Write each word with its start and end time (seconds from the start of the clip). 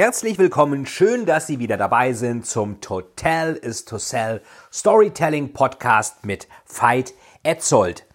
Herzlich 0.00 0.38
willkommen, 0.38 0.86
schön, 0.86 1.26
dass 1.26 1.46
Sie 1.46 1.58
wieder 1.58 1.76
dabei 1.76 2.14
sind 2.14 2.46
zum 2.46 2.80
Total 2.80 3.52
is 3.52 3.84
to 3.84 3.98
Sell 3.98 4.40
Storytelling 4.72 5.52
Podcast 5.52 6.24
mit 6.24 6.48
Veit 6.66 7.12
Etzold. 7.42 8.06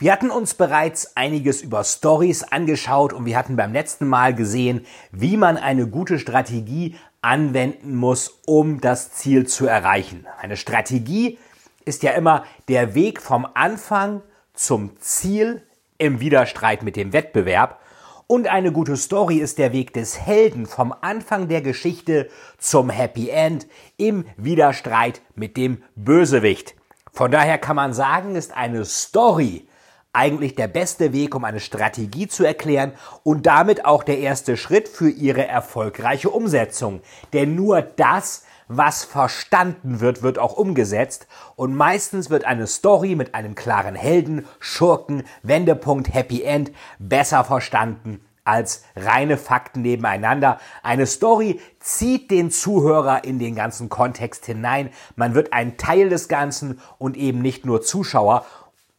Wir 0.00 0.10
hatten 0.10 0.32
uns 0.32 0.54
bereits 0.54 1.16
einiges 1.16 1.62
über 1.62 1.84
Stories 1.84 2.42
angeschaut 2.42 3.12
und 3.12 3.24
wir 3.24 3.38
hatten 3.38 3.54
beim 3.54 3.72
letzten 3.72 4.08
Mal 4.08 4.34
gesehen, 4.34 4.84
wie 5.12 5.36
man 5.36 5.58
eine 5.58 5.86
gute 5.86 6.18
Strategie 6.18 6.96
anwenden 7.22 7.94
muss, 7.94 8.40
um 8.44 8.80
das 8.80 9.12
Ziel 9.12 9.46
zu 9.46 9.68
erreichen. 9.68 10.26
Eine 10.40 10.56
Strategie 10.56 11.38
ist 11.84 12.02
ja 12.02 12.14
immer 12.14 12.42
der 12.66 12.96
Weg 12.96 13.22
vom 13.22 13.46
Anfang 13.54 14.22
zum 14.54 14.98
Ziel 14.98 15.62
im 15.98 16.18
Widerstreit 16.18 16.82
mit 16.82 16.96
dem 16.96 17.12
Wettbewerb 17.12 17.78
und 18.26 18.48
eine 18.48 18.72
gute 18.72 18.96
Story 18.96 19.36
ist 19.36 19.58
der 19.58 19.72
Weg 19.72 19.92
des 19.92 20.18
Helden 20.18 20.66
vom 20.66 20.92
Anfang 21.00 21.48
der 21.48 21.62
Geschichte 21.62 22.28
zum 22.58 22.90
Happy 22.90 23.28
End 23.28 23.66
im 23.96 24.24
Widerstreit 24.36 25.22
mit 25.34 25.56
dem 25.56 25.82
Bösewicht. 25.94 26.74
Von 27.12 27.30
daher 27.30 27.58
kann 27.58 27.76
man 27.76 27.92
sagen, 27.92 28.34
ist 28.34 28.56
eine 28.56 28.84
Story 28.84 29.68
eigentlich 30.12 30.54
der 30.54 30.66
beste 30.66 31.12
Weg, 31.12 31.34
um 31.34 31.44
eine 31.44 31.60
Strategie 31.60 32.26
zu 32.26 32.44
erklären 32.44 32.92
und 33.22 33.46
damit 33.46 33.84
auch 33.84 34.02
der 34.02 34.18
erste 34.18 34.56
Schritt 34.56 34.88
für 34.88 35.10
ihre 35.10 35.46
erfolgreiche 35.46 36.30
Umsetzung. 36.30 37.02
Denn 37.32 37.54
nur 37.54 37.82
das 37.82 38.44
was 38.68 39.04
verstanden 39.04 40.00
wird, 40.00 40.22
wird 40.22 40.38
auch 40.38 40.56
umgesetzt 40.56 41.26
und 41.54 41.74
meistens 41.74 42.30
wird 42.30 42.44
eine 42.44 42.66
Story 42.66 43.14
mit 43.14 43.34
einem 43.34 43.54
klaren 43.54 43.94
Helden, 43.94 44.46
Schurken, 44.58 45.22
Wendepunkt, 45.42 46.12
Happy 46.12 46.42
End 46.42 46.72
besser 46.98 47.44
verstanden 47.44 48.20
als 48.46 48.84
reine 48.94 49.36
Fakten 49.36 49.82
nebeneinander. 49.82 50.58
Eine 50.82 51.06
Story 51.06 51.60
zieht 51.80 52.30
den 52.30 52.50
Zuhörer 52.50 53.24
in 53.24 53.38
den 53.38 53.56
ganzen 53.56 53.88
Kontext 53.88 54.46
hinein. 54.46 54.90
Man 55.16 55.34
wird 55.34 55.52
ein 55.52 55.76
Teil 55.76 56.08
des 56.08 56.28
Ganzen 56.28 56.80
und 56.98 57.16
eben 57.16 57.42
nicht 57.42 57.66
nur 57.66 57.82
Zuschauer. 57.82 58.46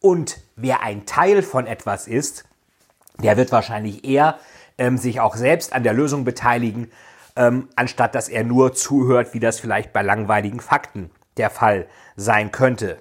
Und 0.00 0.38
wer 0.54 0.82
ein 0.82 1.06
Teil 1.06 1.42
von 1.42 1.66
etwas 1.66 2.06
ist, 2.06 2.44
der 3.20 3.36
wird 3.36 3.50
wahrscheinlich 3.50 4.04
eher 4.04 4.38
ähm, 4.76 4.98
sich 4.98 5.20
auch 5.20 5.34
selbst 5.34 5.72
an 5.72 5.82
der 5.82 5.94
Lösung 5.94 6.24
beteiligen, 6.24 6.90
ähm, 7.38 7.68
anstatt 7.76 8.14
dass 8.14 8.28
er 8.28 8.44
nur 8.44 8.74
zuhört, 8.74 9.32
wie 9.32 9.40
das 9.40 9.58
vielleicht 9.58 9.94
bei 9.94 10.02
langweiligen 10.02 10.60
Fakten 10.60 11.10
der 11.38 11.48
Fall 11.48 11.86
sein 12.16 12.52
könnte. 12.52 13.00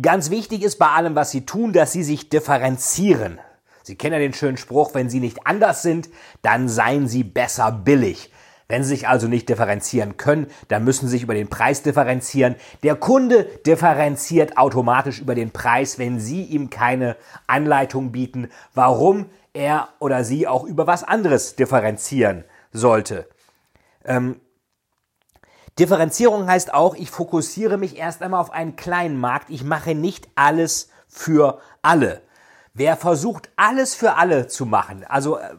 Ganz 0.00 0.30
wichtig 0.30 0.64
ist 0.64 0.78
bei 0.78 0.88
allem, 0.88 1.14
was 1.14 1.30
Sie 1.30 1.46
tun, 1.46 1.72
dass 1.72 1.92
Sie 1.92 2.02
sich 2.02 2.28
differenzieren. 2.28 3.38
Sie 3.84 3.94
kennen 3.94 4.14
ja 4.14 4.18
den 4.18 4.32
schönen 4.32 4.56
Spruch, 4.56 4.94
wenn 4.94 5.08
Sie 5.08 5.20
nicht 5.20 5.46
anders 5.46 5.82
sind, 5.82 6.08
dann 6.42 6.68
seien 6.68 7.06
Sie 7.06 7.22
besser 7.22 7.70
billig. 7.70 8.32
Wenn 8.66 8.82
Sie 8.82 8.88
sich 8.88 9.06
also 9.06 9.28
nicht 9.28 9.48
differenzieren 9.48 10.16
können, 10.16 10.46
dann 10.68 10.82
müssen 10.82 11.06
Sie 11.06 11.12
sich 11.12 11.22
über 11.22 11.34
den 11.34 11.48
Preis 11.48 11.82
differenzieren. 11.82 12.56
Der 12.82 12.96
Kunde 12.96 13.44
differenziert 13.66 14.56
automatisch 14.56 15.20
über 15.20 15.34
den 15.34 15.50
Preis, 15.50 15.98
wenn 15.98 16.18
Sie 16.18 16.42
ihm 16.42 16.70
keine 16.70 17.16
Anleitung 17.46 18.10
bieten, 18.10 18.48
warum 18.72 19.26
er 19.54 19.88
oder 20.00 20.24
sie 20.24 20.46
auch 20.46 20.64
über 20.64 20.86
was 20.86 21.04
anderes 21.04 21.56
differenzieren 21.56 22.44
sollte. 22.72 23.28
Ähm, 24.04 24.40
Differenzierung 25.78 26.46
heißt 26.46 26.72
auch, 26.72 26.94
ich 26.94 27.10
fokussiere 27.10 27.78
mich 27.78 27.96
erst 27.96 28.22
einmal 28.22 28.40
auf 28.40 28.52
einen 28.52 28.76
kleinen 28.76 29.18
Markt. 29.18 29.50
Ich 29.50 29.64
mache 29.64 29.94
nicht 29.94 30.28
alles 30.36 30.88
für 31.08 31.60
alle. 31.82 32.22
Wer 32.74 32.96
versucht, 32.96 33.50
alles 33.56 33.94
für 33.94 34.14
alle 34.16 34.48
zu 34.48 34.66
machen, 34.66 35.04
also 35.04 35.38
äh, 35.38 35.54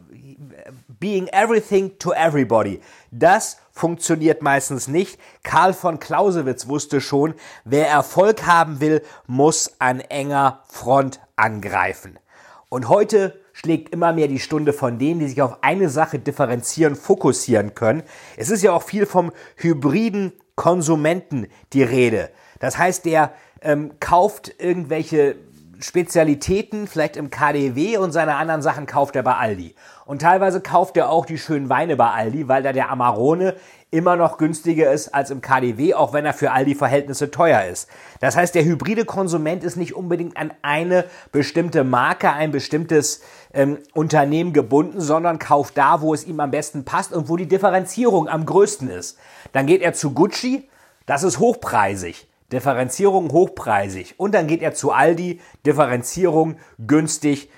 being 1.00 1.28
everything 1.28 1.98
to 1.98 2.12
everybody, 2.12 2.82
das 3.10 3.58
funktioniert 3.72 4.42
meistens 4.42 4.90
nicht. 4.90 5.18
Karl 5.42 5.74
von 5.74 6.00
Clausewitz 6.00 6.68
wusste 6.68 7.00
schon, 7.00 7.34
wer 7.64 7.88
Erfolg 7.88 8.46
haben 8.46 8.82
will, 8.82 9.02
muss 9.28 9.76
an 9.80 10.02
enger 10.02 10.64
Front 10.68 11.22
angreifen. 11.38 12.20
Und 12.68 12.90
heute 12.90 13.40
schlägt 13.56 13.94
immer 13.94 14.12
mehr 14.12 14.28
die 14.28 14.40
Stunde 14.40 14.74
von 14.74 15.00
denen, 15.00 15.22
die 15.22 15.30
sich 15.30 15.42
auf 15.42 15.64
eine 15.64 15.88
Sache 15.88 16.20
differenzieren, 16.20 16.96
fokussieren 16.96 17.74
können. 17.74 18.04
Es 18.36 18.50
ist 18.50 18.62
ja 18.62 18.74
auch 18.74 18.84
viel 18.84 19.06
vom 19.06 19.32
hybriden 19.56 20.34
Konsumenten 20.56 21.48
die 21.72 21.84
Rede. 21.84 22.30
Das 22.60 22.78
heißt, 22.78 23.06
der 23.06 23.32
ähm, 23.62 23.94
kauft 24.02 24.56
irgendwelche 24.60 25.38
Spezialitäten, 25.80 26.88
vielleicht 26.88 27.18
im 27.18 27.30
KDW 27.30 27.98
und 27.98 28.12
seine 28.12 28.36
anderen 28.36 28.62
Sachen 28.62 28.86
kauft 28.86 29.16
er 29.16 29.24
bei 29.24 29.36
Aldi. 29.36 29.76
Und 30.06 30.22
teilweise 30.22 30.62
kauft 30.62 30.98
er 30.98 31.10
auch 31.10 31.26
die 31.26 31.38
schönen 31.38 31.70
Weine 31.70 31.96
bei 31.96 32.10
Aldi, 32.10 32.48
weil 32.48 32.64
da 32.64 32.74
der 32.74 32.90
Amarone 32.90 33.56
immer 33.92 34.16
noch 34.16 34.38
günstiger 34.38 34.92
ist 34.92 35.14
als 35.14 35.32
im 35.32 35.42
KDW, 35.42 35.94
auch 35.94 36.12
wenn 36.14 36.26
er 36.26 36.34
für 36.34 36.52
Aldi-Verhältnisse 36.52 37.32
teuer 37.32 37.64
ist. 37.64 37.88
Das 38.20 38.36
heißt, 38.36 38.54
der 38.54 38.66
hybride 38.66 39.06
Konsument 39.06 39.64
ist 39.64 39.78
nicht 39.78 39.96
unbedingt 39.96 40.38
an 40.38 40.54
eine 40.62 41.06
bestimmte 41.32 41.84
Marke, 41.84 42.32
ein 42.32 42.52
bestimmtes 42.52 43.22
ähm, 43.54 43.78
Unternehmen 43.94 44.54
gebunden, 44.54 45.00
sondern 45.00 45.40
kauft 45.40 45.78
da, 45.78 46.02
wo 46.02 46.14
es 46.14 46.26
ihm 46.26 46.40
am 46.40 46.52
besten 46.52 46.84
passt 46.84 47.14
und 47.14 47.30
wo 47.30 47.38
die 47.38 47.48
Differenzierung 47.48 48.28
am 48.28 48.46
größten 48.46 48.90
ist. 48.90 49.18
Dann 49.54 49.66
geht 49.66 49.82
er 49.82 49.94
zu 49.94 50.12
Gucci, 50.12 50.68
das 51.06 51.24
ist 51.24 51.40
hochpreisig. 51.40 52.28
Differenzierung 52.52 53.32
hochpreisig. 53.32 54.16
Und 54.18 54.34
dann 54.34 54.48
geht 54.48 54.62
er 54.62 54.74
zu 54.74 54.92
Aldi, 54.92 55.42
Differenzierung 55.66 56.58
günstig. 56.86 57.50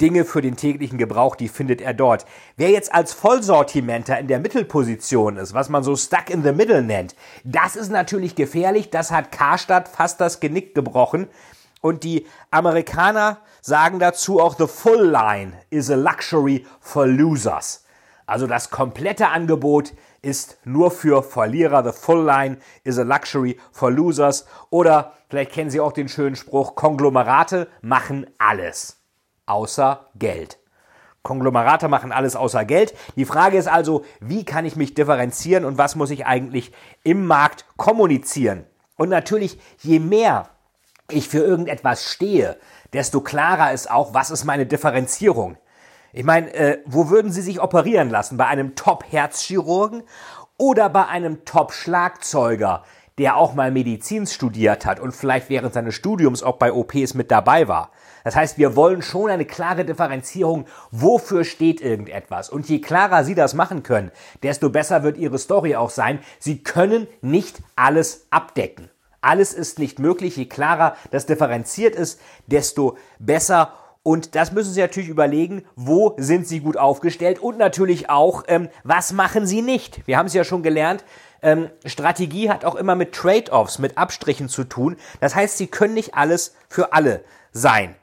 Dinge 0.00 0.24
für 0.24 0.42
den 0.42 0.56
täglichen 0.56 0.96
Gebrauch, 0.96 1.34
die 1.34 1.48
findet 1.48 1.80
er 1.80 1.92
dort. 1.92 2.24
Wer 2.56 2.70
jetzt 2.70 2.94
als 2.94 3.12
Vollsortimenter 3.12 4.16
in 4.16 4.28
der 4.28 4.38
Mittelposition 4.38 5.36
ist, 5.36 5.54
was 5.54 5.68
man 5.68 5.82
so 5.82 5.96
stuck 5.96 6.30
in 6.30 6.44
the 6.44 6.52
middle 6.52 6.82
nennt, 6.82 7.16
das 7.42 7.74
ist 7.74 7.90
natürlich 7.90 8.36
gefährlich. 8.36 8.90
Das 8.90 9.10
hat 9.10 9.32
Karstadt 9.32 9.88
fast 9.88 10.20
das 10.20 10.38
Genick 10.38 10.72
gebrochen. 10.72 11.26
Und 11.80 12.04
die 12.04 12.26
Amerikaner 12.52 13.38
sagen 13.60 13.98
dazu 13.98 14.40
auch, 14.40 14.56
the 14.56 14.68
full 14.68 15.10
line 15.10 15.52
is 15.70 15.90
a 15.90 15.96
luxury 15.96 16.64
for 16.80 17.06
losers. 17.06 17.84
Also 18.26 18.46
das 18.46 18.70
komplette 18.70 19.28
Angebot 19.28 19.94
ist 20.22 20.58
nur 20.64 20.90
für 20.90 21.22
Verlierer. 21.22 21.84
The 21.84 21.98
full 21.98 22.24
line 22.24 22.58
is 22.84 22.98
a 22.98 23.02
luxury 23.02 23.58
for 23.72 23.90
losers. 23.90 24.46
Oder 24.70 25.12
vielleicht 25.28 25.52
kennen 25.52 25.70
Sie 25.70 25.80
auch 25.80 25.92
den 25.92 26.08
schönen 26.08 26.36
Spruch, 26.36 26.74
Konglomerate 26.74 27.68
machen 27.80 28.26
alles 28.38 28.98
außer 29.46 30.06
Geld. 30.16 30.58
Konglomerate 31.22 31.88
machen 31.88 32.12
alles 32.12 32.36
außer 32.36 32.64
Geld. 32.64 32.94
Die 33.16 33.24
Frage 33.24 33.58
ist 33.58 33.68
also, 33.68 34.04
wie 34.20 34.44
kann 34.44 34.64
ich 34.64 34.76
mich 34.76 34.94
differenzieren 34.94 35.64
und 35.64 35.76
was 35.76 35.96
muss 35.96 36.10
ich 36.10 36.26
eigentlich 36.26 36.72
im 37.02 37.26
Markt 37.26 37.66
kommunizieren? 37.76 38.64
Und 38.96 39.10
natürlich, 39.10 39.58
je 39.78 39.98
mehr 39.98 40.48
ich 41.10 41.28
für 41.28 41.38
irgendetwas 41.38 42.04
stehe, 42.04 42.56
desto 42.92 43.20
klarer 43.20 43.72
ist 43.72 43.90
auch, 43.90 44.14
was 44.14 44.30
ist 44.30 44.44
meine 44.44 44.66
Differenzierung. 44.66 45.58
Ich 46.18 46.24
meine, 46.24 46.52
äh, 46.52 46.78
wo 46.84 47.10
würden 47.10 47.30
Sie 47.30 47.42
sich 47.42 47.62
operieren 47.62 48.10
lassen? 48.10 48.38
Bei 48.38 48.46
einem 48.46 48.74
Top-Herzchirurgen 48.74 50.02
oder 50.56 50.88
bei 50.88 51.06
einem 51.06 51.44
Top-Schlagzeuger, 51.44 52.82
der 53.18 53.36
auch 53.36 53.54
mal 53.54 53.70
Medizin 53.70 54.26
studiert 54.26 54.84
hat 54.84 54.98
und 54.98 55.12
vielleicht 55.12 55.48
während 55.48 55.74
seines 55.74 55.94
Studiums 55.94 56.42
auch 56.42 56.56
bei 56.56 56.72
OPs 56.72 57.14
mit 57.14 57.30
dabei 57.30 57.68
war? 57.68 57.92
Das 58.24 58.34
heißt, 58.34 58.58
wir 58.58 58.74
wollen 58.74 59.00
schon 59.00 59.30
eine 59.30 59.44
klare 59.44 59.84
Differenzierung, 59.84 60.64
wofür 60.90 61.44
steht 61.44 61.80
irgendetwas. 61.80 62.50
Und 62.50 62.68
je 62.68 62.80
klarer 62.80 63.22
Sie 63.22 63.36
das 63.36 63.54
machen 63.54 63.84
können, 63.84 64.10
desto 64.42 64.70
besser 64.70 65.04
wird 65.04 65.18
Ihre 65.18 65.38
Story 65.38 65.76
auch 65.76 65.90
sein. 65.90 66.18
Sie 66.40 66.64
können 66.64 67.06
nicht 67.20 67.60
alles 67.76 68.26
abdecken. 68.30 68.90
Alles 69.20 69.54
ist 69.54 69.78
nicht 69.78 70.00
möglich. 70.00 70.36
Je 70.36 70.46
klarer 70.46 70.96
das 71.12 71.26
differenziert 71.26 71.94
ist, 71.94 72.20
desto 72.48 72.96
besser 73.20 73.72
und 74.08 74.34
das 74.34 74.52
müssen 74.52 74.72
Sie 74.72 74.80
natürlich 74.80 75.10
überlegen, 75.10 75.66
wo 75.76 76.14
sind 76.16 76.48
Sie 76.48 76.60
gut 76.60 76.78
aufgestellt 76.78 77.40
und 77.40 77.58
natürlich 77.58 78.08
auch, 78.08 78.42
ähm, 78.48 78.70
was 78.82 79.12
machen 79.12 79.46
Sie 79.46 79.60
nicht. 79.60 80.06
Wir 80.06 80.16
haben 80.16 80.24
es 80.24 80.32
ja 80.32 80.44
schon 80.44 80.62
gelernt, 80.62 81.04
ähm, 81.42 81.68
Strategie 81.84 82.48
hat 82.48 82.64
auch 82.64 82.74
immer 82.74 82.94
mit 82.94 83.12
Trade-offs, 83.12 83.78
mit 83.78 83.98
Abstrichen 83.98 84.48
zu 84.48 84.64
tun. 84.64 84.96
Das 85.20 85.34
heißt, 85.34 85.58
Sie 85.58 85.66
können 85.66 85.92
nicht 85.92 86.14
alles 86.14 86.54
für 86.70 86.94
alle 86.94 87.22
sein. 87.52 87.96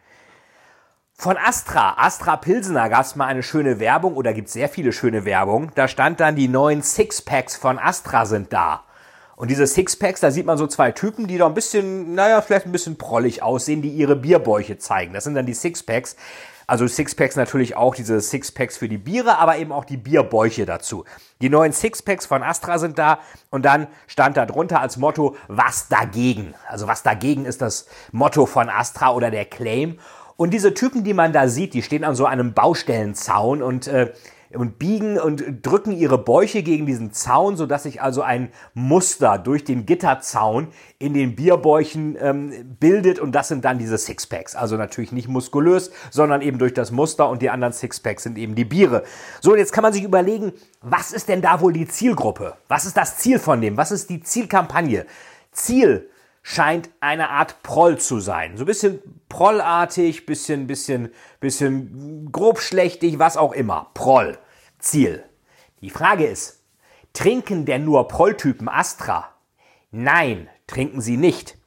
Von 1.15 1.37
Astra, 1.37 1.95
Astra 1.97 2.37
Pilsener 2.37 2.87
gab 2.89 3.03
es 3.03 3.15
mal 3.15 3.25
eine 3.25 3.41
schöne 3.41 3.79
Werbung 3.79 4.15
oder 4.15 4.31
gibt 4.31 4.49
sehr 4.49 4.69
viele 4.69 4.93
schöne 4.93 5.25
Werbung. 5.25 5.71
Da 5.73 5.87
stand 5.87 6.19
dann, 6.19 6.35
die 6.35 6.47
neuen 6.47 6.83
Sixpacks 6.83 7.55
von 7.55 7.79
Astra 7.79 8.27
sind 8.27 8.53
da. 8.53 8.83
Und 9.35 9.51
diese 9.51 9.67
Sixpacks, 9.67 10.21
da 10.21 10.31
sieht 10.31 10.45
man 10.45 10.57
so 10.57 10.65
zwei 10.67 10.91
Typen, 10.91 11.27
die 11.27 11.37
da 11.37 11.45
ein 11.45 11.53
bisschen, 11.53 12.15
naja, 12.15 12.41
vielleicht 12.41 12.65
ein 12.65 12.71
bisschen 12.71 12.97
prollig 12.97 13.43
aussehen, 13.43 13.81
die 13.81 13.89
ihre 13.89 14.15
Bierbäuche 14.15 14.77
zeigen. 14.77 15.13
Das 15.13 15.25
sind 15.25 15.35
dann 15.35 15.45
die 15.45 15.53
Sixpacks. 15.53 16.15
Also 16.67 16.87
Sixpacks 16.87 17.35
natürlich 17.35 17.75
auch 17.77 17.93
diese 17.93 18.19
Sixpacks 18.19 18.77
für 18.77 18.89
die 18.89 18.97
Biere, 18.97 19.37
aber 19.37 19.57
eben 19.57 19.71
auch 19.71 19.85
die 19.85 19.97
Bierbäuche 19.97 20.65
dazu. 20.65 21.05
Die 21.41 21.49
neuen 21.49 21.73
Sixpacks 21.73 22.25
von 22.25 22.41
Astra 22.41 22.79
sind 22.79 22.97
da 22.97 23.19
und 23.51 23.65
dann 23.65 23.87
stand 24.07 24.37
da 24.37 24.45
drunter 24.45 24.81
als 24.81 24.97
Motto, 24.97 25.35
was 25.47 25.89
dagegen? 25.89 26.55
Also 26.67 26.87
was 26.87 27.03
dagegen 27.03 27.45
ist 27.45 27.61
das 27.61 27.87
Motto 28.11 28.45
von 28.47 28.69
Astra 28.69 29.13
oder 29.13 29.29
der 29.29 29.45
Claim. 29.45 29.99
Und 30.37 30.53
diese 30.53 30.73
Typen, 30.73 31.03
die 31.03 31.13
man 31.13 31.33
da 31.33 31.47
sieht, 31.47 31.73
die 31.73 31.83
stehen 31.83 32.03
an 32.03 32.15
so 32.15 32.25
einem 32.25 32.53
Baustellenzaun 32.53 33.61
und 33.61 33.87
äh, 33.87 34.11
und 34.55 34.79
biegen 34.79 35.19
und 35.19 35.43
drücken 35.61 35.91
ihre 35.91 36.17
Bäuche 36.17 36.63
gegen 36.63 36.85
diesen 36.85 37.11
Zaun, 37.11 37.57
sodass 37.57 37.83
sich 37.83 38.01
also 38.01 38.21
ein 38.21 38.49
Muster 38.73 39.37
durch 39.37 39.63
den 39.63 39.85
Gitterzaun 39.85 40.67
in 40.99 41.13
den 41.13 41.35
Bierbäuchen 41.35 42.17
ähm, 42.19 42.77
bildet 42.79 43.19
und 43.19 43.33
das 43.33 43.47
sind 43.47 43.65
dann 43.65 43.77
diese 43.77 43.97
Sixpacks. 43.97 44.55
Also 44.55 44.77
natürlich 44.77 45.11
nicht 45.11 45.27
muskulös, 45.27 45.91
sondern 46.09 46.41
eben 46.41 46.57
durch 46.57 46.73
das 46.73 46.91
Muster 46.91 47.29
und 47.29 47.41
die 47.41 47.49
anderen 47.49 47.73
Sixpacks 47.73 48.23
sind 48.23 48.37
eben 48.37 48.55
die 48.55 48.65
Biere. 48.65 49.03
So, 49.41 49.51
und 49.51 49.57
jetzt 49.57 49.73
kann 49.73 49.81
man 49.81 49.93
sich 49.93 50.03
überlegen, 50.03 50.53
was 50.81 51.11
ist 51.11 51.29
denn 51.29 51.41
da 51.41 51.61
wohl 51.61 51.73
die 51.73 51.87
Zielgruppe? 51.87 52.55
Was 52.67 52.85
ist 52.85 52.97
das 52.97 53.17
Ziel 53.17 53.39
von 53.39 53.61
dem? 53.61 53.77
Was 53.77 53.91
ist 53.91 54.09
die 54.09 54.21
Zielkampagne? 54.21 55.05
Ziel 55.51 56.09
scheint 56.47 56.91
eine 56.99 57.31
Art 57.31 57.63
Proll 57.63 57.97
zu 57.97 58.19
sein. 58.19 58.55
So 58.55 58.63
ein 58.63 58.67
bisschen 58.67 58.99
prollartig, 59.29 60.27
bisschen, 60.27 60.67
bisschen, 60.67 61.09
bisschen 61.39 62.31
grobschlächtig, 62.31 63.17
was 63.17 63.35
auch 63.35 63.51
immer. 63.51 63.89
Proll. 63.95 64.37
Ziel. 64.79 65.23
Die 65.81 65.89
Frage 65.89 66.25
ist, 66.25 66.63
trinken 67.13 67.65
denn 67.65 67.85
nur 67.85 68.07
Prolltypen 68.07 68.69
Astra? 68.69 69.33
Nein, 69.91 70.49
trinken 70.67 71.01
sie 71.01 71.17
nicht. 71.17 71.57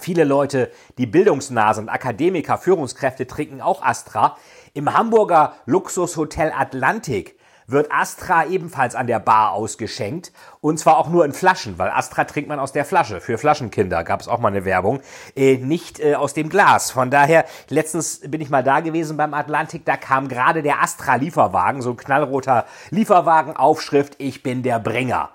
Viele 0.00 0.24
Leute, 0.24 0.72
die 0.98 1.06
bildungsnah 1.06 1.74
sind, 1.74 1.88
Akademiker, 1.88 2.58
Führungskräfte, 2.58 3.26
trinken 3.26 3.60
auch 3.60 3.82
Astra. 3.82 4.36
Im 4.74 4.94
Hamburger 4.94 5.56
Luxushotel 5.66 6.52
Atlantik 6.52 7.38
wird 7.66 7.92
Astra 7.92 8.46
ebenfalls 8.46 8.94
an 8.94 9.06
der 9.06 9.18
Bar 9.18 9.52
ausgeschenkt. 9.52 10.32
Und 10.60 10.78
zwar 10.78 10.98
auch 10.98 11.08
nur 11.08 11.24
in 11.24 11.32
Flaschen, 11.32 11.78
weil 11.78 11.90
Astra 11.90 12.24
trinkt 12.24 12.48
man 12.48 12.58
aus 12.58 12.72
der 12.72 12.84
Flasche. 12.84 13.20
Für 13.20 13.38
Flaschenkinder 13.38 14.04
gab 14.04 14.20
es 14.20 14.28
auch 14.28 14.38
mal 14.38 14.48
eine 14.48 14.64
Werbung. 14.64 15.00
Äh, 15.34 15.56
nicht 15.56 16.00
äh, 16.00 16.14
aus 16.14 16.34
dem 16.34 16.48
Glas. 16.48 16.90
Von 16.90 17.10
daher, 17.10 17.44
letztens 17.68 18.20
bin 18.20 18.40
ich 18.40 18.50
mal 18.50 18.62
da 18.62 18.80
gewesen 18.80 19.16
beim 19.16 19.34
Atlantik, 19.34 19.84
da 19.84 19.96
kam 19.96 20.28
gerade 20.28 20.62
der 20.62 20.82
Astra-Lieferwagen, 20.82 21.82
so 21.82 21.90
ein 21.90 21.96
knallroter 21.96 22.66
Lieferwagen, 22.90 23.56
Aufschrift, 23.56 24.14
ich 24.18 24.42
bin 24.42 24.62
der 24.62 24.78
Bringer. 24.78 25.30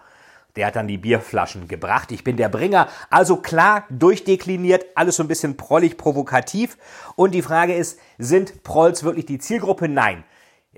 Der 0.57 0.65
hat 0.65 0.75
dann 0.75 0.87
die 0.87 0.97
Bierflaschen 0.97 1.67
gebracht. 1.67 2.11
Ich 2.11 2.23
bin 2.23 2.35
der 2.35 2.49
Bringer. 2.49 2.87
Also 3.11 3.37
klar, 3.37 3.85
durchdekliniert, 3.91 4.85
alles 4.95 5.17
so 5.17 5.23
ein 5.23 5.27
bisschen 5.27 5.55
prollig, 5.55 5.97
provokativ. 5.97 6.77
Und 7.15 7.35
die 7.35 7.43
Frage 7.43 7.75
ist, 7.75 7.99
sind 8.17 8.63
Prolls 8.63 9.03
wirklich 9.03 9.27
die 9.27 9.37
Zielgruppe? 9.37 9.87
Nein. 9.87 10.23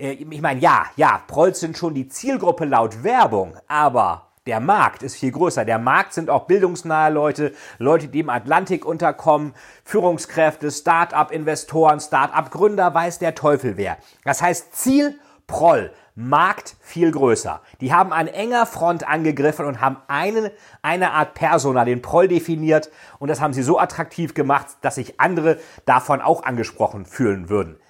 Äh, 0.00 0.12
ich 0.12 0.40
meine, 0.40 0.60
ja, 0.60 0.86
ja, 0.96 1.22
Prolls 1.26 1.60
sind 1.60 1.76
schon 1.76 1.94
die 1.94 2.08
Zielgruppe 2.08 2.64
laut 2.64 3.04
Werbung, 3.04 3.56
aber 3.68 4.26
der 4.46 4.60
Markt 4.60 5.02
ist 5.02 5.16
viel 5.16 5.32
größer. 5.32 5.64
Der 5.64 5.78
Markt 5.78 6.14
sind 6.14 6.30
auch 6.30 6.46
bildungsnahe 6.46 7.12
Leute, 7.12 7.52
Leute, 7.78 8.08
die 8.08 8.20
im 8.20 8.30
Atlantik 8.30 8.86
unterkommen, 8.86 9.54
Führungskräfte, 9.84 10.70
Start-up-Investoren, 10.70 12.00
Start-up-Gründer, 12.00 12.94
weiß 12.94 13.18
der 13.18 13.34
Teufel 13.34 13.76
wer. 13.76 13.98
Das 14.24 14.40
heißt, 14.40 14.74
Ziel 14.74 15.18
Proll, 15.46 15.92
Markt 16.14 16.76
viel 16.80 17.10
größer. 17.10 17.60
Die 17.80 17.92
haben 17.92 18.12
an 18.12 18.28
enger 18.28 18.66
Front 18.66 19.06
angegriffen 19.06 19.66
und 19.66 19.80
haben 19.80 19.96
eine, 20.06 20.52
eine 20.80 21.12
Art 21.12 21.34
Persona, 21.34 21.84
den 21.84 22.02
Proll 22.02 22.28
definiert 22.28 22.90
und 23.18 23.28
das 23.28 23.40
haben 23.40 23.52
sie 23.52 23.62
so 23.62 23.78
attraktiv 23.78 24.34
gemacht, 24.34 24.66
dass 24.80 24.94
sich 24.94 25.20
andere 25.20 25.58
davon 25.86 26.20
auch 26.20 26.44
angesprochen 26.44 27.04
fühlen 27.04 27.48
würden. 27.48 27.80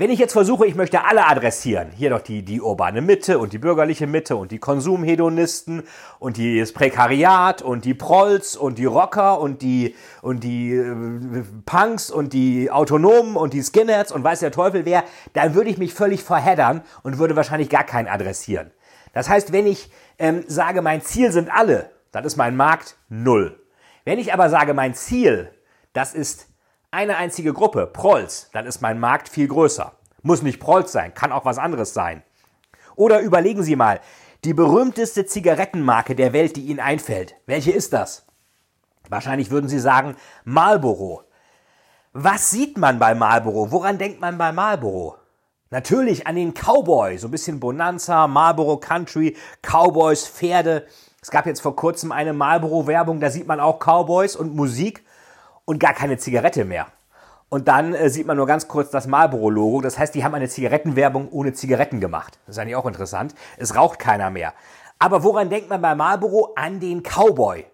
Wenn 0.00 0.10
ich 0.10 0.20
jetzt 0.20 0.32
versuche, 0.32 0.64
ich 0.64 0.76
möchte 0.76 1.04
alle 1.04 1.26
adressieren, 1.26 1.90
hier 1.90 2.10
doch 2.10 2.20
die, 2.20 2.44
die 2.44 2.60
urbane 2.60 3.00
Mitte 3.00 3.40
und 3.40 3.52
die 3.52 3.58
bürgerliche 3.58 4.06
Mitte 4.06 4.36
und 4.36 4.52
die 4.52 4.60
Konsumhedonisten 4.60 5.82
und 6.20 6.38
das 6.38 6.72
Prekariat 6.72 7.62
und 7.62 7.84
die 7.84 7.94
Prolls 7.94 8.54
und 8.54 8.78
die 8.78 8.84
Rocker 8.84 9.40
und 9.40 9.60
die, 9.60 9.96
und 10.22 10.44
die 10.44 10.72
äh, 10.72 10.94
Punks 11.66 12.12
und 12.12 12.32
die 12.32 12.70
Autonomen 12.70 13.34
und 13.34 13.54
die 13.54 13.60
Skinheads 13.60 14.12
und 14.12 14.22
weiß 14.22 14.38
der 14.38 14.52
Teufel 14.52 14.84
wer, 14.84 15.02
dann 15.32 15.56
würde 15.56 15.68
ich 15.68 15.78
mich 15.78 15.92
völlig 15.92 16.22
verheddern 16.22 16.82
und 17.02 17.18
würde 17.18 17.34
wahrscheinlich 17.34 17.68
gar 17.68 17.82
keinen 17.82 18.06
adressieren. 18.06 18.70
Das 19.14 19.28
heißt, 19.28 19.52
wenn 19.52 19.66
ich 19.66 19.90
ähm, 20.20 20.44
sage, 20.46 20.80
mein 20.80 21.02
Ziel 21.02 21.32
sind 21.32 21.50
alle, 21.50 21.90
dann 22.12 22.22
ist 22.22 22.36
mein 22.36 22.54
Markt 22.54 22.98
null. 23.08 23.58
Wenn 24.04 24.20
ich 24.20 24.32
aber 24.32 24.48
sage, 24.48 24.74
mein 24.74 24.94
Ziel, 24.94 25.50
das 25.92 26.14
ist 26.14 26.46
eine 26.90 27.16
einzige 27.16 27.52
Gruppe, 27.52 27.86
Prolls, 27.86 28.48
dann 28.52 28.66
ist 28.66 28.80
mein 28.80 28.98
Markt 28.98 29.28
viel 29.28 29.48
größer. 29.48 29.92
Muss 30.22 30.42
nicht 30.42 30.60
Prolls 30.60 30.92
sein, 30.92 31.14
kann 31.14 31.32
auch 31.32 31.44
was 31.44 31.58
anderes 31.58 31.92
sein. 31.94 32.22
Oder 32.96 33.20
überlegen 33.20 33.62
Sie 33.62 33.76
mal, 33.76 34.00
die 34.44 34.54
berühmteste 34.54 35.26
Zigarettenmarke 35.26 36.14
der 36.14 36.32
Welt, 36.32 36.56
die 36.56 36.66
Ihnen 36.66 36.80
einfällt. 36.80 37.34
Welche 37.46 37.72
ist 37.72 37.92
das? 37.92 38.26
Wahrscheinlich 39.08 39.50
würden 39.50 39.68
Sie 39.68 39.78
sagen 39.78 40.16
Marlboro. 40.44 41.22
Was 42.12 42.50
sieht 42.50 42.78
man 42.78 42.98
bei 42.98 43.14
Marlboro? 43.14 43.70
Woran 43.70 43.98
denkt 43.98 44.20
man 44.20 44.38
bei 44.38 44.52
Marlboro? 44.52 45.16
Natürlich 45.70 46.26
an 46.26 46.36
den 46.36 46.54
Cowboy, 46.54 47.18
so 47.18 47.28
ein 47.28 47.30
bisschen 47.30 47.60
Bonanza, 47.60 48.26
Marlboro 48.26 48.78
Country, 48.78 49.36
Cowboys, 49.60 50.26
Pferde. 50.26 50.86
Es 51.20 51.30
gab 51.30 51.44
jetzt 51.44 51.60
vor 51.60 51.76
kurzem 51.76 52.10
eine 52.10 52.32
Marlboro-Werbung, 52.32 53.20
da 53.20 53.28
sieht 53.28 53.46
man 53.46 53.60
auch 53.60 53.78
Cowboys 53.78 54.34
und 54.34 54.54
Musik 54.56 55.04
und 55.68 55.80
gar 55.80 55.92
keine 55.92 56.16
Zigarette 56.16 56.64
mehr. 56.64 56.86
Und 57.50 57.68
dann 57.68 57.92
äh, 57.92 58.08
sieht 58.08 58.26
man 58.26 58.38
nur 58.38 58.46
ganz 58.46 58.68
kurz 58.68 58.88
das 58.88 59.06
Marlboro-Logo. 59.06 59.82
Das 59.82 59.98
heißt, 59.98 60.14
die 60.14 60.24
haben 60.24 60.34
eine 60.34 60.48
Zigarettenwerbung 60.48 61.28
ohne 61.30 61.52
Zigaretten 61.52 62.00
gemacht. 62.00 62.38
Das 62.46 62.56
ist 62.56 62.58
eigentlich 62.58 62.76
auch 62.76 62.86
interessant. 62.86 63.34
Es 63.58 63.76
raucht 63.76 63.98
keiner 63.98 64.30
mehr. 64.30 64.54
Aber 64.98 65.24
woran 65.24 65.50
denkt 65.50 65.68
man 65.68 65.82
bei 65.82 65.94
Marlboro? 65.94 66.54
An 66.56 66.80
den 66.80 67.02
Cowboy. 67.02 67.66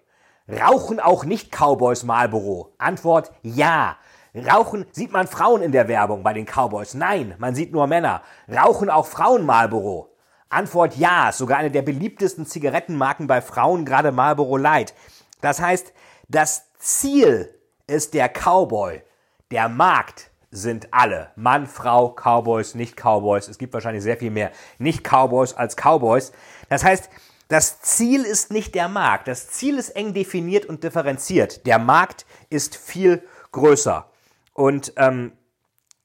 Rauchen 0.48 0.98
auch 0.98 1.24
nicht 1.24 1.52
Cowboys 1.52 2.02
Marlboro? 2.02 2.72
Antwort 2.78 3.30
ja. 3.42 3.96
Rauchen 4.34 4.86
sieht 4.90 5.12
man 5.12 5.28
Frauen 5.28 5.62
in 5.62 5.70
der 5.70 5.86
Werbung 5.86 6.24
bei 6.24 6.32
den 6.32 6.46
Cowboys? 6.46 6.94
Nein, 6.94 7.36
man 7.38 7.54
sieht 7.54 7.70
nur 7.70 7.86
Männer. 7.86 8.22
Rauchen 8.52 8.90
auch 8.90 9.06
Frauen 9.06 9.46
Marlboro? 9.46 10.08
Antwort 10.48 10.96
ja, 10.96 11.30
sogar 11.32 11.58
eine 11.58 11.70
der 11.70 11.82
beliebtesten 11.82 12.44
Zigarettenmarken 12.44 13.28
bei 13.28 13.40
Frauen, 13.40 13.84
gerade 13.84 14.10
Marlboro 14.10 14.56
Light. 14.56 14.94
Das 15.40 15.60
heißt, 15.60 15.92
das 16.28 16.72
Ziel 16.78 17.53
ist 17.86 18.14
der 18.14 18.28
Cowboy. 18.28 19.02
Der 19.50 19.68
Markt 19.68 20.30
sind 20.50 20.88
alle. 20.92 21.30
Mann, 21.36 21.66
Frau, 21.66 22.14
Cowboys, 22.14 22.74
nicht 22.74 22.96
Cowboys. 22.96 23.48
Es 23.48 23.58
gibt 23.58 23.74
wahrscheinlich 23.74 24.02
sehr 24.02 24.16
viel 24.16 24.30
mehr 24.30 24.52
Nicht-Cowboys 24.78 25.54
als 25.54 25.76
Cowboys. 25.76 26.32
Das 26.68 26.84
heißt, 26.84 27.10
das 27.48 27.80
Ziel 27.80 28.22
ist 28.22 28.50
nicht 28.52 28.74
der 28.74 28.88
Markt. 28.88 29.28
Das 29.28 29.48
Ziel 29.50 29.78
ist 29.78 29.90
eng 29.90 30.14
definiert 30.14 30.66
und 30.66 30.82
differenziert. 30.82 31.66
Der 31.66 31.78
Markt 31.78 32.24
ist 32.50 32.76
viel 32.76 33.22
größer. 33.52 34.08
Und 34.54 34.92
ähm, 34.96 35.32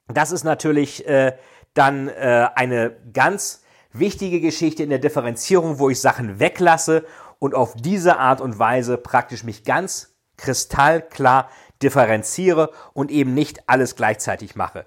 das 0.08 0.32
ist 0.32 0.44
natürlich 0.44 1.06
äh, 1.08 1.36
dann 1.74 2.08
äh, 2.08 2.48
eine 2.54 2.96
ganz 3.12 3.62
wichtige 3.92 4.40
Geschichte 4.40 4.82
in 4.82 4.90
der 4.90 4.98
Differenzierung, 4.98 5.78
wo 5.78 5.90
ich 5.90 6.00
Sachen 6.00 6.38
weglasse 6.40 7.04
und 7.38 7.54
auf 7.54 7.74
diese 7.74 8.18
Art 8.18 8.40
und 8.40 8.58
Weise 8.58 8.98
praktisch 8.98 9.44
mich 9.44 9.64
ganz 9.64 10.14
kristallklar 10.36 11.48
differenziere 11.82 12.70
und 12.92 13.10
eben 13.10 13.34
nicht 13.34 13.68
alles 13.68 13.96
gleichzeitig 13.96 14.56
mache. 14.56 14.86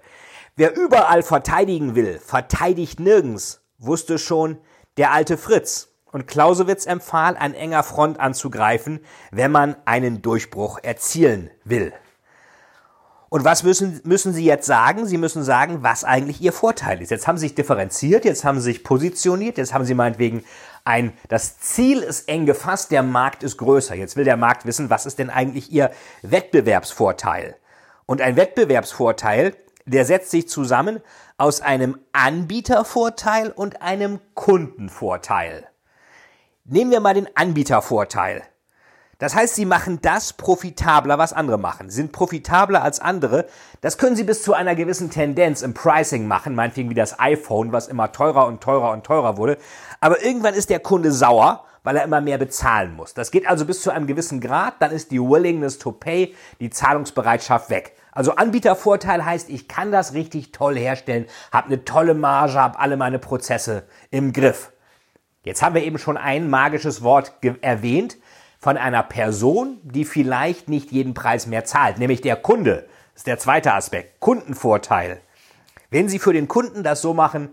Wer 0.55 0.75
überall 0.75 1.23
verteidigen 1.23 1.95
will, 1.95 2.19
verteidigt 2.19 2.99
nirgends, 2.99 3.61
wusste 3.79 4.19
schon 4.19 4.59
der 4.97 5.11
alte 5.11 5.37
Fritz. 5.37 5.89
Und 6.11 6.27
Clausewitz 6.27 6.85
empfahl, 6.85 7.35
an 7.35 7.55
enger 7.55 7.81
Front 7.81 8.19
anzugreifen, 8.19 9.03
wenn 9.31 9.51
man 9.51 9.75
einen 9.85 10.21
Durchbruch 10.21 10.77
erzielen 10.83 11.49
will. 11.63 11.91
Und 13.33 13.43
was 13.43 13.63
müssen, 13.63 13.99
müssen 14.03 14.31
Sie 14.31 14.45
jetzt 14.45 14.67
sagen? 14.67 15.07
Sie 15.07 15.17
müssen 15.17 15.43
sagen, 15.43 15.81
was 15.81 16.03
eigentlich 16.03 16.39
Ihr 16.39 16.53
Vorteil 16.53 17.01
ist. 17.01 17.09
Jetzt 17.09 17.25
haben 17.25 17.39
Sie 17.39 17.47
sich 17.47 17.55
differenziert, 17.55 18.25
jetzt 18.25 18.45
haben 18.45 18.59
Sie 18.59 18.65
sich 18.65 18.83
positioniert, 18.83 19.57
jetzt 19.57 19.73
haben 19.73 19.85
Sie 19.85 19.95
meinetwegen 19.95 20.43
ein, 20.83 21.13
das 21.29 21.57
Ziel 21.57 22.03
ist 22.03 22.29
eng 22.29 22.45
gefasst, 22.45 22.91
der 22.91 23.01
Markt 23.01 23.41
ist 23.41 23.57
größer. 23.57 23.95
Jetzt 23.95 24.17
will 24.17 24.23
der 24.23 24.37
Markt 24.37 24.67
wissen, 24.67 24.91
was 24.91 25.07
ist 25.07 25.17
denn 25.17 25.31
eigentlich 25.31 25.71
Ihr 25.71 25.89
Wettbewerbsvorteil? 26.21 27.55
Und 28.05 28.21
ein 28.21 28.35
Wettbewerbsvorteil, 28.35 29.55
der 29.87 30.05
setzt 30.05 30.29
sich 30.29 30.47
zusammen 30.47 31.01
aus 31.35 31.59
einem 31.59 31.97
Anbietervorteil 32.11 33.49
und 33.49 33.81
einem 33.81 34.19
Kundenvorteil. 34.35 35.65
Nehmen 36.65 36.91
wir 36.91 36.99
mal 36.99 37.15
den 37.15 37.35
Anbietervorteil. 37.35 38.43
Das 39.23 39.35
heißt, 39.35 39.55
sie 39.55 39.65
machen 39.65 39.99
das 40.01 40.33
profitabler, 40.33 41.17
was 41.17 41.31
andere 41.31 41.57
machen. 41.57 41.89
Sie 41.89 41.95
sind 41.95 42.11
profitabler 42.11 42.83
als 42.83 42.99
andere. 42.99 43.45
Das 43.79 43.97
können 43.97 44.17
sie 44.17 44.25
bis 44.25 44.43
zu 44.43 44.53
einer 44.53 44.75
gewissen 44.75 45.09
Tendenz 45.09 45.61
im 45.61 45.73
Pricing 45.73 46.27
machen, 46.27 46.55
meinetwegen 46.55 46.89
wie 46.89 46.93
das 46.93 47.21
iPhone, 47.21 47.71
was 47.71 47.87
immer 47.87 48.11
teurer 48.11 48.47
und 48.47 48.59
teurer 48.59 48.91
und 48.91 49.05
teurer 49.05 49.37
wurde. 49.37 49.57
Aber 50.01 50.21
irgendwann 50.21 50.55
ist 50.55 50.69
der 50.69 50.81
Kunde 50.81 51.13
sauer, 51.13 51.63
weil 51.83 51.95
er 51.95 52.03
immer 52.03 52.19
mehr 52.19 52.37
bezahlen 52.37 52.97
muss. 52.97 53.13
Das 53.13 53.31
geht 53.31 53.47
also 53.47 53.63
bis 53.63 53.81
zu 53.81 53.91
einem 53.91 54.07
gewissen 54.07 54.41
Grad, 54.41 54.73
dann 54.79 54.91
ist 54.91 55.09
die 55.11 55.21
Willingness 55.21 55.79
to 55.79 55.93
Pay, 55.93 56.35
die 56.59 56.69
Zahlungsbereitschaft 56.69 57.69
weg. 57.69 57.95
Also 58.11 58.35
Anbietervorteil 58.35 59.23
heißt, 59.23 59.49
ich 59.49 59.69
kann 59.69 59.93
das 59.93 60.13
richtig 60.13 60.51
toll 60.51 60.77
herstellen, 60.77 61.27
habe 61.53 61.67
eine 61.67 61.85
tolle 61.85 62.13
Marge, 62.13 62.55
habe 62.55 62.77
alle 62.77 62.97
meine 62.97 63.19
Prozesse 63.19 63.83
im 64.11 64.33
Griff. 64.33 64.73
Jetzt 65.43 65.61
haben 65.61 65.75
wir 65.75 65.83
eben 65.83 65.97
schon 65.97 66.17
ein 66.17 66.49
magisches 66.49 67.03
Wort 67.03 67.31
erwähnt 67.61 68.17
von 68.63 68.77
einer 68.77 69.03
Person, 69.03 69.77
die 69.83 70.05
vielleicht 70.05 70.69
nicht 70.69 70.89
jeden 70.93 71.13
Preis 71.13 71.47
mehr 71.47 71.65
zahlt, 71.65 71.97
nämlich 71.97 72.21
der 72.21 72.37
Kunde. 72.37 72.85
Das 73.11 73.19
ist 73.19 73.27
der 73.27 73.37
zweite 73.37 73.73
Aspekt. 73.73 74.21
Kundenvorteil. 74.21 75.19
Wenn 75.91 76.07
Sie 76.07 76.17
für 76.17 76.31
den 76.31 76.47
Kunden 76.47 76.81
das 76.81 77.01
so 77.01 77.13
machen, 77.13 77.49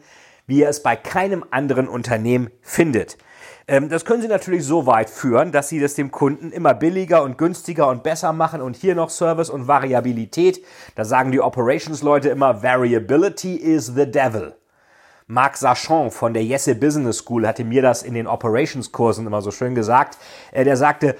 wie 0.46 0.62
er 0.62 0.70
es 0.70 0.84
bei 0.84 0.94
keinem 0.94 1.44
anderen 1.50 1.88
Unternehmen 1.88 2.50
findet. 2.62 3.18
Ähm, 3.66 3.88
das 3.88 4.04
können 4.04 4.22
Sie 4.22 4.28
natürlich 4.28 4.64
so 4.64 4.86
weit 4.86 5.10
führen, 5.10 5.50
dass 5.50 5.68
Sie 5.68 5.80
das 5.80 5.94
dem 5.94 6.12
Kunden 6.12 6.52
immer 6.52 6.74
billiger 6.74 7.24
und 7.24 7.38
günstiger 7.38 7.88
und 7.88 8.04
besser 8.04 8.32
machen 8.32 8.62
und 8.62 8.76
hier 8.76 8.94
noch 8.94 9.10
Service 9.10 9.50
und 9.50 9.66
Variabilität. 9.66 10.64
Da 10.94 11.04
sagen 11.04 11.32
die 11.32 11.40
Operations-Leute 11.40 12.28
immer, 12.28 12.62
Variability 12.62 13.56
is 13.56 13.86
the 13.96 14.08
devil. 14.08 14.59
Marc 15.30 15.56
Sachon 15.58 16.10
von 16.10 16.34
der 16.34 16.42
Jesse 16.44 16.74
Business 16.74 17.18
School 17.18 17.46
hatte 17.46 17.62
mir 17.62 17.82
das 17.82 18.02
in 18.02 18.14
den 18.14 18.26
Operations-Kursen 18.26 19.28
immer 19.28 19.42
so 19.42 19.52
schön 19.52 19.76
gesagt. 19.76 20.18
Äh, 20.50 20.64
der 20.64 20.76
sagte, 20.76 21.14